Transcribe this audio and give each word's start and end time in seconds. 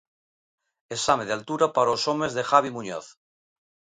Exame 0.95 1.25
de 1.27 1.33
altura 1.37 1.65
para 1.75 1.93
os 1.95 2.03
homes 2.09 2.31
de 2.33 2.43
Javi 2.49 2.71
Muñoz. 2.77 3.07